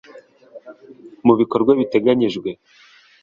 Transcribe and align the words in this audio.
Mu 1.25 1.33
bikorwa 1.39 1.71
biteganyijwe 1.79 2.49